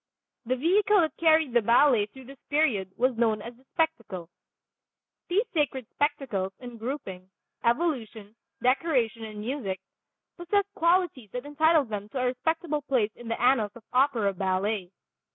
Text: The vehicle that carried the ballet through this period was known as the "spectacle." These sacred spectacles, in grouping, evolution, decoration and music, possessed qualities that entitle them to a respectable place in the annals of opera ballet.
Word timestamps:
The 0.47 0.55
vehicle 0.55 0.99
that 1.01 1.15
carried 1.17 1.53
the 1.53 1.61
ballet 1.61 2.07
through 2.07 2.25
this 2.25 2.41
period 2.49 2.91
was 2.97 3.15
known 3.19 3.39
as 3.39 3.55
the 3.55 3.63
"spectacle." 3.65 4.29
These 5.29 5.45
sacred 5.53 5.85
spectacles, 5.93 6.53
in 6.59 6.79
grouping, 6.79 7.29
evolution, 7.63 8.35
decoration 8.63 9.23
and 9.25 9.39
music, 9.41 9.79
possessed 10.37 10.73
qualities 10.73 11.29
that 11.33 11.45
entitle 11.45 11.83
them 11.85 12.09
to 12.09 12.17
a 12.19 12.25
respectable 12.25 12.81
place 12.81 13.11
in 13.15 13.27
the 13.27 13.39
annals 13.39 13.75
of 13.75 13.83
opera 13.93 14.33
ballet. 14.33 14.89